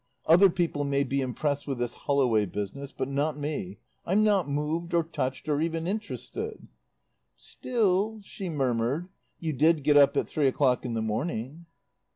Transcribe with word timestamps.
Other 0.25 0.49
people 0.49 0.83
may 0.83 1.03
be 1.03 1.21
impressed 1.21 1.67
with 1.67 1.77
this 1.77 1.93
Holloway 1.93 2.47
business, 2.47 2.91
but 2.91 3.07
not 3.07 3.37
me. 3.37 3.77
I'm 4.03 4.23
not 4.23 4.49
moved, 4.49 4.95
or 4.95 5.03
touched, 5.03 5.47
or 5.47 5.61
even 5.61 5.85
interested." 5.85 6.67
"Still," 7.37 8.19
she 8.23 8.49
murmured, 8.49 9.09
"you 9.39 9.53
did 9.53 9.83
get 9.83 9.97
up 9.97 10.17
at 10.17 10.27
three 10.27 10.47
o'clock 10.47 10.85
in 10.85 10.95
the 10.95 11.03
morning." 11.03 11.67